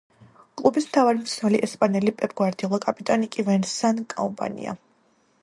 კლუბის 0.61 0.87
მთავარი 0.87 1.21
მწვრთნელი 1.25 1.59
ესპანელი 1.67 2.13
პეპ 2.23 2.33
გვარდიოლა, 2.41 2.81
კაპიტანი 2.87 3.31
კი 3.37 3.47
ვენსან 3.51 4.03
კომპანია. 4.17 4.77